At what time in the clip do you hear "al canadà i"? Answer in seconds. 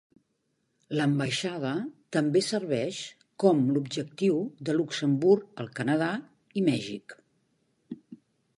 5.65-6.65